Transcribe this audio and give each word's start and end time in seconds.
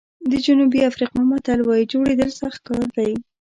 د 0.31 0.33
جنوبي 0.45 0.79
افریقا 0.89 1.21
متل 1.29 1.59
وایي 1.63 1.85
جوړېدل 1.93 2.29
سخت 2.41 2.59
کار 2.67 2.85
دی. 2.97 3.11